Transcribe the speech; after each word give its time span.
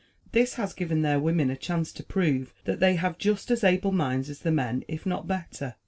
This 0.31 0.55
has 0.55 0.73
given 0.73 1.03
their 1.03 1.19
women 1.19 1.51
a 1.51 1.55
chance 1.55 1.91
to 1.93 2.03
prove 2.03 2.55
that 2.63 2.79
they 2.79 2.95
have 2.95 3.19
just 3.19 3.51
as 3.51 3.63
able 3.63 3.91
minds 3.91 4.31
as 4.31 4.39
the 4.39 4.49
men, 4.49 4.83
if 4.87 5.05
not 5.05 5.27
better. 5.27 5.75